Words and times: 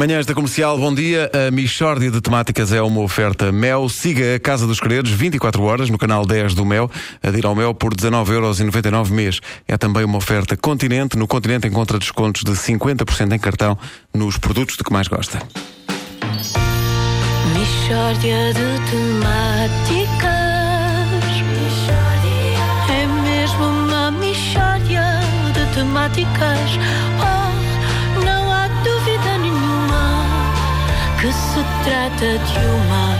Manhãs 0.00 0.24
da 0.24 0.32
Comercial, 0.34 0.78
bom 0.78 0.94
dia. 0.94 1.30
A 1.34 1.50
Michórdia 1.50 2.10
de 2.10 2.22
Temáticas 2.22 2.72
é 2.72 2.80
uma 2.80 3.02
oferta 3.02 3.52
Mel. 3.52 3.86
Siga 3.86 4.36
a 4.36 4.40
Casa 4.40 4.66
dos 4.66 4.80
Credos 4.80 5.10
24 5.10 5.62
horas 5.62 5.90
no 5.90 5.98
canal 5.98 6.24
10 6.24 6.54
do 6.54 6.64
Mel. 6.64 6.90
Adira 7.22 7.48
ao 7.48 7.54
Mel 7.54 7.74
por 7.74 7.94
19,99€ 7.94 9.10
mês. 9.10 9.40
É 9.68 9.76
também 9.76 10.02
uma 10.02 10.16
oferta 10.16 10.56
Continente. 10.56 11.18
No 11.18 11.28
Continente 11.28 11.68
encontra 11.68 11.98
descontos 11.98 12.42
de 12.42 12.52
50% 12.52 13.30
em 13.30 13.38
cartão 13.38 13.76
nos 14.14 14.38
produtos 14.38 14.78
de 14.78 14.82
que 14.82 14.90
mais 14.90 15.06
gosta. 15.06 15.38
Mishória 17.52 18.54
de 18.54 18.80
temáticas 18.90 20.30
É 22.88 23.06
mesmo 23.06 23.64
uma 23.64 24.10
mishória 24.12 25.20
de 25.52 25.74
temáticas 25.74 26.70
Oh, 27.22 27.59
de 32.20 32.26
uma 32.26 33.16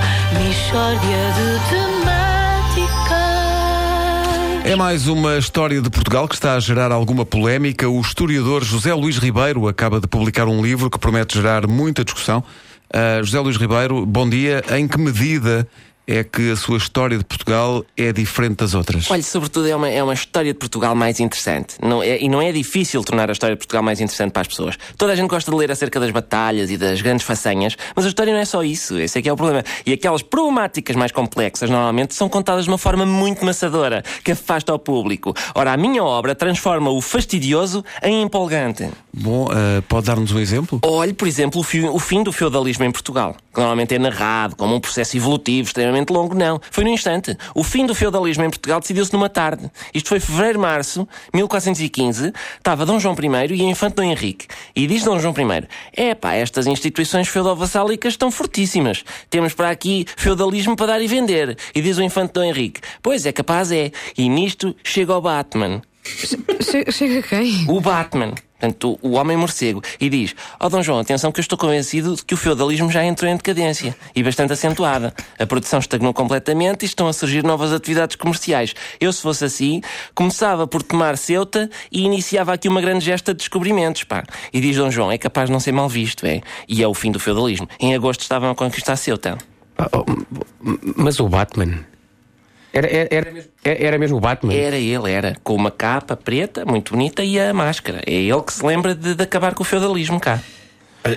de 4.63 4.69
É 4.69 4.77
mais 4.77 5.09
uma 5.09 5.39
história 5.39 5.81
de 5.81 5.89
Portugal 5.89 6.29
que 6.29 6.35
está 6.35 6.55
a 6.55 6.61
gerar 6.61 6.93
alguma 6.93 7.25
polémica. 7.25 7.89
O 7.89 7.99
historiador 7.99 8.63
José 8.63 8.93
Luís 8.93 9.17
Ribeiro 9.17 9.67
acaba 9.67 10.01
de 10.01 10.07
publicar 10.07 10.47
um 10.47 10.63
livro 10.63 10.91
que 10.91 10.99
promete 10.99 11.39
gerar 11.39 11.67
muita 11.67 12.05
discussão. 12.05 12.45
Uh, 12.93 13.25
José 13.25 13.41
Luís 13.41 13.57
Ribeiro, 13.57 14.05
bom 14.05 14.29
dia. 14.29 14.63
Em 14.77 14.87
que 14.87 14.99
medida 14.99 15.67
é 16.07 16.25
que 16.25 16.51
a 16.51 16.57
sua 16.57 16.77
história 16.77 17.17
de 17.17 17.25
Portugal 17.25 17.85
é 17.97 18.13
diferente 18.13 18.57
das 18.57 18.75
outras? 18.75 19.11
Olha, 19.11 19.23
sobretudo 19.23 19.69
é 19.69 19.77
uma, 19.77 19.89
é 19.89 20.03
uma 20.03 20.15
história 20.15 20.53
de 20.53 20.59
Portugal 20.59 20.95
mais 20.95 21.21
interessante. 21.21 21.77
Não 21.81 22.03
é, 22.03 22.21
e 22.21 22.29
não 22.29 22.43
é 22.43 22.51
difícil 22.51 23.03
tornar 23.05 23.29
a 23.29 23.33
história 23.33 23.55
de 23.55 23.59
Portugal 23.59 23.83
mais 23.83 24.01
interessante 24.01 24.33
para 24.33 24.43
as 24.43 24.49
pessoas. 24.49 24.77
Toda 24.97 25.13
a 25.13 25.17
gente 25.17 25.29
gosta 25.29 25.51
de 25.51 25.57
ler 25.57 25.71
acerca 25.71 26.01
das 26.01 26.11
batalhas 26.11 26.71
e 26.71 26.77
das 26.77 27.01
grandes 27.01 27.25
façanhas, 27.25 27.77
mas 27.95 28.05
a 28.05 28.09
história 28.09 28.33
não 28.33 28.41
é 28.41 28.45
só 28.45 28.63
isso. 28.65 28.99
Esse 28.99 29.19
é 29.19 29.23
que 29.23 29.29
é 29.29 29.33
o 29.33 29.37
problema. 29.37 29.63
E 29.87 29.93
aquelas 29.93 30.23
problemáticas 30.23 30.97
mais 30.97 31.13
complexas, 31.13 31.71
normalmente, 31.71 32.15
são 32.15 32.29
contadas 32.29 32.65
de 32.65 32.71
uma 32.71 32.79
forma 32.79 33.07
muito 33.07 33.45
maçadora, 33.45 34.03
que 34.25 34.33
afasta 34.33 34.73
ao 34.73 34.79
público. 34.79 35.35
Ora, 35.55 35.73
a 35.73 35.77
minha 35.77 36.03
obra 36.03 36.35
transforma 36.35 36.91
o 36.91 37.01
fastidioso 37.01 37.85
em 38.03 38.23
empolgante. 38.23 38.91
Bom, 39.13 39.45
uh, 39.45 39.83
pode 39.89 40.07
dar-nos 40.07 40.33
um 40.33 40.39
exemplo? 40.39 40.81
Olhe, 40.83 41.13
por 41.13 41.29
exemplo, 41.29 41.61
o, 41.61 41.65
fi- 41.65 41.85
o 41.85 41.99
fim 41.99 42.23
do 42.23 42.33
feudalismo 42.33 42.85
em 42.85 42.91
Portugal, 42.91 43.37
que 43.53 43.61
normalmente 43.61 43.95
é 43.95 43.99
narrado 43.99 44.57
como 44.57 44.75
um 44.75 44.81
processo 44.81 45.17
evolutivo 45.17 45.69
extremamente 45.69 45.90
longo. 46.13 46.35
Não, 46.35 46.61
foi 46.71 46.85
no 46.85 46.91
instante. 46.91 47.37
O 47.55 47.63
fim 47.63 47.87
do 47.87 47.95
feudalismo 47.95 48.45
em 48.45 48.51
Portugal 48.51 48.81
decidiu-se 48.81 49.13
numa 49.13 49.29
tarde. 49.29 49.71
Isto 49.93 50.09
foi 50.09 50.21
fevereiro-março, 50.21 51.07
1415. 51.35 52.33
Estava 52.59 52.87
Dom 52.87 52.99
João 52.99 53.15
I 53.15 53.55
e 53.55 53.63
a 53.63 53.71
Infante 53.71 53.97
Dom 53.97 54.05
Henrique. 54.05 54.47
E 54.75 54.87
diz 54.87 55.05
Dom 55.05 55.19
João 55.19 55.35
I: 55.35 55.67
É 55.93 56.15
pá, 56.15 56.35
estas 56.35 56.67
instituições 56.67 57.29
feudal-vassálicas 57.29 58.15
estão 58.15 58.31
fortíssimas. 58.31 59.05
Temos 59.29 59.55
para 59.55 59.71
aqui 59.71 60.07
feudalismo 60.17 60.77
para 60.77 60.87
dar 60.87 61.03
e 61.03 61.07
vender. 61.07 61.57
E 61.75 61.81
diz 61.81 61.99
o 61.99 62.03
Infante 62.03 62.35
Dom 62.35 62.45
Henrique: 62.45 62.81
Pois 63.03 63.27
é, 63.27 63.33
capaz 63.33 63.73
é. 63.73 63.91
E 64.17 64.29
nisto 64.29 64.75
chega 64.85 65.17
o 65.17 65.21
Batman. 65.21 65.83
Che- 66.05 66.91
Chega 66.91 67.23
quem? 67.23 67.65
O 67.69 67.81
Batman. 67.81 68.33
Portanto, 68.61 68.99
o 69.01 69.13
homem 69.13 69.39
morcego. 69.39 69.83
E 69.99 70.11
diz: 70.11 70.35
Ó 70.59 70.69
Dom 70.69 70.83
João, 70.83 70.99
atenção 70.99 71.33
que 71.33 71.41
eu 71.41 71.43
estou 71.43 71.57
convencido 71.57 72.15
de 72.15 72.23
que 72.25 72.35
o 72.35 72.37
feudalismo 72.37 72.91
já 72.91 73.03
entrou 73.05 73.31
em 73.31 73.35
decadência 73.37 73.97
e 74.15 74.23
bastante 74.23 74.53
acentuada. 74.53 75.15
A 75.39 75.47
produção 75.47 75.79
estagnou 75.79 76.13
completamente 76.13 76.83
e 76.83 76.87
estão 76.87 77.09
a 77.09 77.13
surgir 77.15 77.43
novas 77.43 77.73
atividades 77.73 78.17
comerciais. 78.17 78.75
Eu, 79.01 79.13
se 79.15 79.23
fosse 79.23 79.45
assim, 79.47 79.81
começava 80.15 80.67
por 80.67 80.83
tomar 80.83 81.17
Ceuta 81.17 81.71
e 81.91 82.03
iniciava 82.03 82.53
aqui 82.53 82.69
uma 82.69 82.83
grande 82.83 83.03
gesta 83.05 83.33
de 83.33 83.39
descobrimentos, 83.39 84.05
pá. 84.05 84.25
E 84.53 84.61
diz 84.61 84.77
Dom 84.77 84.91
João: 84.91 85.11
é 85.11 85.17
capaz 85.17 85.47
de 85.49 85.53
não 85.53 85.61
ser 85.61 85.73
mal 85.73 85.89
visto, 85.89 86.27
é. 86.27 86.43
E 86.69 86.83
é 86.83 86.87
o 86.89 86.93
fim 86.93 87.11
do 87.11 87.19
feudalismo. 87.19 87.67
Em 87.79 87.95
agosto 87.95 88.21
estavam 88.21 88.51
a 88.51 88.55
conquistar 88.55 88.97
Ceuta. 88.97 89.39
Ah, 89.79 89.89
oh, 89.95 90.05
Mas 90.97 91.19
o 91.19 91.27
Batman. 91.29 91.87
Era, 92.73 92.87
era, 92.87 93.09
era, 93.11 93.31
mesmo, 93.33 93.51
era 93.65 93.99
mesmo 93.99 94.17
o 94.19 94.21
Batman? 94.21 94.55
Era 94.55 94.77
ele, 94.77 95.11
era. 95.11 95.37
Com 95.43 95.55
uma 95.55 95.71
capa 95.71 96.17
preta, 96.17 96.65
muito 96.65 96.93
bonita, 96.93 97.25
e 97.25 97.39
a 97.39 97.53
máscara. 97.53 98.01
É 98.07 98.13
ele 98.13 98.43
que 98.43 98.53
se 98.53 98.65
lembra 98.65 98.95
de, 98.95 99.15
de 99.15 99.23
acabar 99.23 99.55
com 99.55 99.63
o 99.63 99.67
feudalismo 99.67 100.21
cá. 100.21 100.41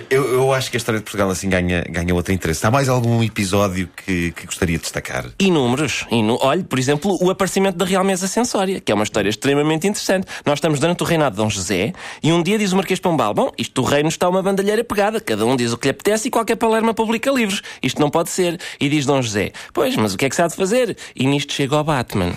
Eu, 0.08 0.32
eu 0.32 0.52
acho 0.52 0.70
que 0.70 0.76
a 0.76 0.78
história 0.78 0.98
de 0.98 1.04
Portugal 1.04 1.28
assim 1.28 1.48
ganha, 1.48 1.84
ganha 1.88 2.14
outro 2.14 2.32
interesse. 2.32 2.66
Há 2.66 2.70
mais 2.70 2.88
algum 2.88 3.22
episódio 3.22 3.88
que, 3.94 4.32
que 4.32 4.46
gostaria 4.46 4.76
de 4.78 4.82
destacar? 4.82 5.26
Inúmeros. 5.38 6.06
Inu... 6.10 6.38
Olhe, 6.40 6.64
por 6.64 6.78
exemplo, 6.78 7.18
o 7.20 7.28
aparecimento 7.30 7.76
da 7.76 7.84
Real 7.84 8.02
Mesa 8.02 8.26
Sensória, 8.26 8.80
que 8.80 8.90
é 8.90 8.94
uma 8.94 9.04
história 9.04 9.28
extremamente 9.28 9.86
interessante. 9.86 10.26
Nós 10.44 10.56
estamos 10.56 10.80
durante 10.80 11.02
o 11.02 11.06
reinado 11.06 11.36
de 11.36 11.42
Dom 11.42 11.50
José 11.50 11.92
e 12.22 12.32
um 12.32 12.42
dia 12.42 12.58
diz 12.58 12.72
o 12.72 12.76
Marquês 12.76 12.98
Pombal: 12.98 13.34
Bom, 13.34 13.50
isto 13.58 13.82
do 13.82 13.86
reino 13.86 14.08
está 14.08 14.26
uma 14.28 14.42
bandalheira 14.42 14.82
pegada, 14.82 15.20
cada 15.20 15.44
um 15.44 15.54
diz 15.54 15.72
o 15.72 15.76
que 15.76 15.88
lhe 15.88 15.90
apetece 15.90 16.28
e 16.28 16.30
qualquer 16.30 16.56
palerma 16.56 16.94
publica 16.94 17.30
livros. 17.30 17.60
Isto 17.82 18.00
não 18.00 18.08
pode 18.08 18.30
ser. 18.30 18.58
E 18.80 18.88
diz 18.88 19.04
Dom 19.04 19.20
José: 19.20 19.52
Pois, 19.74 19.94
mas 19.96 20.14
o 20.14 20.16
que 20.16 20.24
é 20.24 20.30
que 20.30 20.36
se 20.36 20.40
há 20.40 20.46
de 20.46 20.56
fazer? 20.56 20.96
E 21.14 21.26
nisto 21.26 21.52
chega 21.52 21.76
o 21.76 21.84
Batman. 21.84 22.32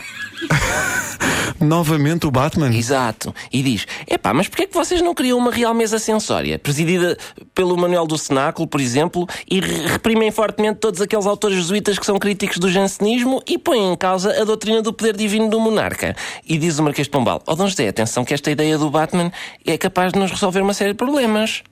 Novamente 1.59 2.27
o 2.27 2.31
Batman? 2.31 2.75
Exato. 2.75 3.33
E 3.51 3.63
diz: 3.63 3.87
Epá, 4.07 4.33
mas 4.33 4.47
porquê 4.47 4.63
é 4.63 4.67
que 4.67 4.73
vocês 4.73 5.01
não 5.01 5.15
criam 5.15 5.37
uma 5.37 5.51
real 5.51 5.73
mesa 5.73 5.97
sensória, 5.97 6.59
presidida 6.59 7.17
pelo 7.53 7.77
Manuel 7.77 8.05
do 8.05 8.17
Cenáculo, 8.17 8.67
por 8.67 8.79
exemplo, 8.81 9.27
e 9.49 9.59
re- 9.59 9.87
reprimem 9.87 10.31
fortemente 10.31 10.79
todos 10.79 11.01
aqueles 11.01 11.25
autores 11.25 11.57
jesuítas 11.57 11.97
que 11.99 12.05
são 12.05 12.17
críticos 12.17 12.57
do 12.57 12.69
jansenismo 12.69 13.41
e 13.47 13.57
põem 13.57 13.91
em 13.93 13.95
causa 13.95 14.41
a 14.41 14.43
doutrina 14.43 14.81
do 14.81 14.93
poder 14.93 15.15
divino 15.15 15.49
do 15.49 15.59
monarca? 15.59 16.15
E 16.47 16.57
diz 16.57 16.79
o 16.79 16.83
Marquês 16.83 17.07
de 17.07 17.11
Pombal: 17.11 17.41
Ó 17.45 17.55
Dom 17.55 17.67
José, 17.67 17.87
atenção 17.87 18.23
que 18.25 18.33
esta 18.33 18.51
ideia 18.51 18.77
do 18.77 18.89
Batman 18.89 19.31
é 19.65 19.77
capaz 19.77 20.13
de 20.13 20.19
nos 20.19 20.31
resolver 20.31 20.61
uma 20.61 20.73
série 20.73 20.91
de 20.91 20.97
problemas. 20.97 21.63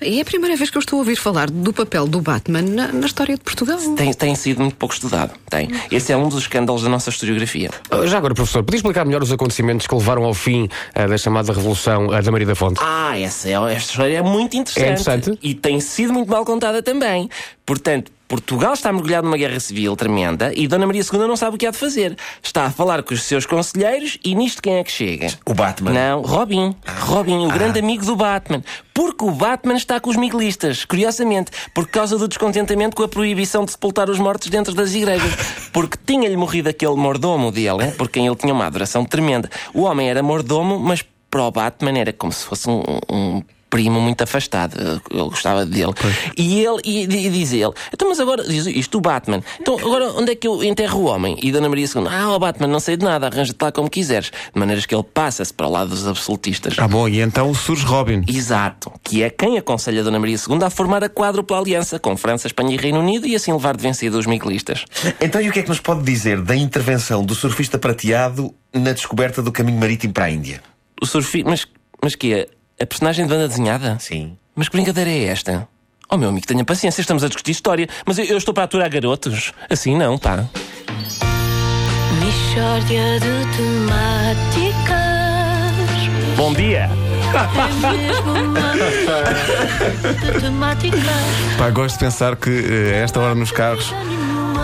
É 0.00 0.20
a 0.20 0.24
primeira 0.24 0.56
vez 0.56 0.70
que 0.70 0.76
eu 0.76 0.80
estou 0.80 0.98
a 0.98 1.00
ouvir 1.00 1.16
falar 1.16 1.50
do 1.50 1.72
papel 1.72 2.06
do 2.06 2.20
Batman 2.20 2.62
na, 2.62 2.92
na 2.92 3.06
história 3.06 3.34
de 3.34 3.40
Portugal. 3.40 3.78
Tem, 3.96 4.12
tem 4.12 4.34
sido 4.34 4.60
muito 4.60 4.76
pouco 4.76 4.94
estudado. 4.94 5.32
Tem. 5.50 5.68
Esse 5.90 6.12
é 6.12 6.16
um 6.16 6.28
dos 6.28 6.38
escândalos 6.38 6.82
da 6.82 6.88
nossa 6.88 7.10
historiografia. 7.10 7.70
Ah, 7.90 8.06
Já 8.06 8.18
agora, 8.18 8.34
professor, 8.34 8.62
podia 8.62 8.78
explicar 8.78 9.04
melhor 9.04 9.22
os 9.22 9.32
acontecimentos 9.32 9.86
que 9.86 9.94
levaram 9.94 10.24
ao 10.24 10.34
fim 10.34 10.68
ah, 10.94 11.06
da 11.06 11.18
chamada 11.18 11.52
Revolução 11.52 12.12
ah, 12.12 12.20
da 12.20 12.30
Maria 12.30 12.46
da 12.46 12.54
Fonte? 12.54 12.78
Ah, 12.80 13.18
essa, 13.18 13.48
é, 13.48 13.52
esta 13.52 13.90
história 13.90 14.18
é 14.18 14.22
muito 14.22 14.56
interessante. 14.56 14.86
É 14.86 14.92
interessante? 14.92 15.38
E 15.42 15.54
tem 15.54 15.80
sido 15.80 16.12
muito 16.12 16.30
mal 16.30 16.44
contada 16.44 16.80
também. 16.80 17.28
Portanto, 17.66 18.12
Portugal 18.28 18.74
está 18.74 18.92
mergulhado 18.92 19.24
numa 19.24 19.38
guerra 19.38 19.58
civil 19.58 19.96
tremenda 19.96 20.52
e 20.54 20.68
Dona 20.68 20.86
Maria 20.86 21.00
II 21.02 21.20
não 21.20 21.34
sabe 21.34 21.56
o 21.56 21.58
que 21.58 21.66
há 21.66 21.70
de 21.70 21.78
fazer. 21.78 22.14
Está 22.42 22.66
a 22.66 22.70
falar 22.70 23.02
com 23.02 23.14
os 23.14 23.22
seus 23.22 23.46
conselheiros 23.46 24.18
e 24.22 24.34
nisto 24.34 24.60
quem 24.60 24.74
é 24.74 24.84
que 24.84 24.92
chega? 24.92 25.28
O 25.46 25.54
Batman? 25.54 25.92
Não, 25.92 26.20
Robin. 26.20 26.76
Robin, 27.00 27.46
o 27.46 27.48
grande 27.48 27.78
amigo 27.78 28.04
do 28.04 28.14
Batman. 28.14 28.62
Porque 28.92 29.24
o 29.24 29.30
Batman 29.30 29.76
está 29.76 29.98
com 29.98 30.10
os 30.10 30.16
miguelistas, 30.16 30.84
curiosamente, 30.84 31.50
por 31.74 31.88
causa 31.88 32.18
do 32.18 32.28
descontentamento 32.28 32.94
com 32.94 33.02
a 33.02 33.08
proibição 33.08 33.64
de 33.64 33.70
sepultar 33.70 34.10
os 34.10 34.18
mortos 34.18 34.48
dentro 34.48 34.74
das 34.74 34.92
igrejas. 34.92 35.32
Porque 35.72 35.96
tinha-lhe 36.04 36.36
morrido 36.36 36.68
aquele 36.68 36.96
mordomo 36.96 37.50
dele, 37.50 37.92
por 37.96 38.10
quem 38.10 38.26
ele 38.26 38.36
tinha 38.36 38.52
uma 38.52 38.66
adoração 38.66 39.06
tremenda. 39.06 39.48
O 39.72 39.82
homem 39.82 40.10
era 40.10 40.22
mordomo, 40.22 40.78
mas 40.78 41.02
para 41.30 41.42
o 41.42 41.50
Batman 41.50 41.98
era 41.98 42.12
como 42.12 42.32
se 42.32 42.44
fosse 42.44 42.68
um, 42.68 42.82
um 43.08 43.42
primo 43.68 44.00
muito 44.00 44.22
afastado. 44.22 45.00
Ele 45.10 45.22
gostava 45.22 45.64
dele. 45.64 45.92
E 46.36 46.60
ele, 46.60 46.80
e, 46.84 47.02
e 47.02 47.30
diz 47.30 47.52
ele, 47.52 47.72
então, 47.92 48.08
mas 48.08 48.20
agora, 48.20 48.42
diz 48.44 48.66
isto, 48.66 48.98
o 48.98 49.00
Batman. 49.00 49.42
Então, 49.60 49.78
agora, 49.78 50.12
onde 50.12 50.32
é 50.32 50.34
que 50.34 50.46
eu 50.46 50.62
enterro 50.62 51.00
o 51.00 51.04
homem? 51.04 51.36
E 51.42 51.52
Dona 51.52 51.68
Maria 51.68 51.86
II, 51.86 52.06
ah, 52.08 52.34
o 52.34 52.38
Batman, 52.38 52.66
não 52.66 52.80
sei 52.80 52.96
de 52.96 53.04
nada, 53.04 53.26
arranja-te 53.26 53.62
lá 53.62 53.72
como 53.72 53.88
quiseres. 53.88 54.30
De 54.52 54.58
maneiras 54.58 54.86
que 54.86 54.94
ele 54.94 55.02
passa-se 55.02 55.52
para 55.52 55.66
o 55.66 55.70
lado 55.70 55.90
dos 55.90 56.06
absolutistas. 56.06 56.74
Ah, 56.78 56.88
bom, 56.88 57.08
e 57.08 57.20
então 57.20 57.52
surge 57.54 57.84
Robin. 57.84 58.24
Exato, 58.28 58.92
que 59.02 59.22
é 59.22 59.30
quem 59.30 59.58
aconselha 59.58 60.00
a 60.00 60.04
Dona 60.04 60.18
Maria 60.18 60.36
II 60.36 60.58
a 60.62 60.70
formar 60.70 61.04
a 61.04 61.08
quádrupla 61.08 61.58
aliança 61.58 61.98
com 61.98 62.16
França, 62.16 62.46
Espanha 62.46 62.74
e 62.74 62.76
Reino 62.76 63.00
Unido 63.00 63.26
e 63.26 63.34
assim 63.34 63.52
levar 63.52 63.76
de 63.76 63.82
vencido 63.82 64.18
os 64.18 64.26
miguelistas. 64.26 64.84
Então, 65.20 65.40
e 65.40 65.48
o 65.48 65.52
que 65.52 65.60
é 65.60 65.62
que 65.62 65.68
nos 65.68 65.80
pode 65.80 66.02
dizer 66.02 66.40
da 66.40 66.56
intervenção 66.56 67.24
do 67.24 67.34
surfista 67.34 67.78
prateado 67.78 68.54
na 68.72 68.92
descoberta 68.92 69.42
do 69.42 69.52
caminho 69.52 69.78
marítimo 69.78 70.12
para 70.12 70.26
a 70.26 70.30
Índia? 70.30 70.62
O 71.00 71.06
surfi... 71.06 71.44
Mas, 71.44 71.66
mas 72.02 72.14
que 72.14 72.32
é? 72.32 72.48
A 72.80 72.86
personagem 72.86 73.26
de 73.26 73.32
banda 73.32 73.48
desenhada? 73.48 73.98
Sim. 73.98 74.36
Mas 74.54 74.68
que 74.68 74.76
brincadeira 74.76 75.10
é 75.10 75.24
esta? 75.24 75.66
Oh 76.08 76.16
meu 76.16 76.28
amigo, 76.28 76.46
tenha 76.46 76.64
paciência, 76.64 77.00
estamos 77.00 77.24
a 77.24 77.26
discutir 77.26 77.50
história. 77.50 77.88
Mas 78.06 78.18
eu, 78.18 78.24
eu 78.24 78.38
estou 78.38 78.54
para 78.54 78.62
aturar 78.64 78.88
garotos. 78.88 79.52
Assim 79.68 79.96
não, 79.96 80.16
pá. 80.16 80.44
Mishória 82.20 83.18
de 83.18 83.56
temáticas 83.56 84.98
Bom 86.36 86.54
dia! 86.54 86.88
É 87.28 87.96
mesmo 87.96 88.32
uma 88.32 88.72
de 90.32 90.40
temáticas 90.40 91.00
Pá, 91.58 91.70
gosto 91.70 91.94
de 91.94 92.04
pensar 92.04 92.36
que 92.36 92.48
eh, 92.48 92.94
a 92.94 93.04
esta 93.04 93.20
hora 93.20 93.34
nos 93.34 93.50
carros 93.52 93.92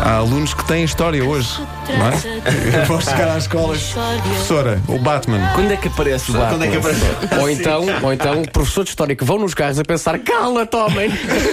há 0.05 0.17
alunos 0.17 0.53
que 0.53 0.65
têm 0.67 0.85
história 0.85 1.25
hoje. 1.25 1.61
Não 1.89 2.09
é? 2.09 2.81
Eu 2.81 2.87
vou 2.87 3.01
chegar 3.01 3.29
às 3.29 3.45
escolas. 3.45 3.95
Professora, 4.23 4.81
o 4.87 4.99
Batman. 4.99 5.51
Quando 5.55 5.73
é 5.73 5.77
que 5.77 5.89
aparece 5.89 6.31
o 6.31 6.35
Batman? 6.35 6.51
Quando 6.51 6.65
é 6.65 6.69
que 6.69 6.77
apareceu? 6.77 7.41
Ou 7.41 7.51
então, 7.51 7.87
ou 8.03 8.12
então, 8.12 8.43
professor 8.45 8.85
de 8.85 8.91
história 8.91 9.17
que 9.17 9.25
vão 9.25 9.39
nos 9.39 9.55
carros 9.55 9.79
a 9.79 9.83
pensar: 9.83 10.19
cala-te, 10.19 10.77
homem! 10.77 11.11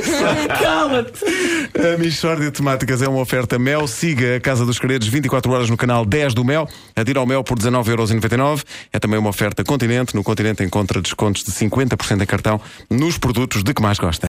cala-te! 0.61 1.25
A 1.77 1.97
Michórdia 1.97 2.45
de 2.45 2.51
Temáticas 2.51 3.01
é 3.01 3.07
uma 3.07 3.19
oferta 3.19 3.57
Mel. 3.57 3.87
Siga 3.87 4.35
a 4.35 4.39
Casa 4.39 4.65
dos 4.65 4.77
Credos 4.77 5.07
24 5.07 5.51
horas 5.51 5.69
no 5.69 5.77
canal 5.77 6.05
10 6.05 6.33
do 6.33 6.43
Mel. 6.43 6.67
Adira 6.95 7.19
ao 7.19 7.25
Mel 7.25 7.43
por 7.43 7.57
19,99€. 7.57 8.63
É 8.91 8.99
também 8.99 9.17
uma 9.17 9.29
oferta 9.29 9.63
Continente. 9.63 10.13
No 10.13 10.23
Continente 10.23 10.63
encontra 10.63 11.01
descontos 11.01 11.43
de 11.43 11.51
50% 11.51 12.21
em 12.21 12.25
cartão 12.25 12.59
nos 12.89 13.17
produtos 13.17 13.63
de 13.63 13.73
que 13.73 13.81
mais 13.81 13.97
gosta. 13.97 14.19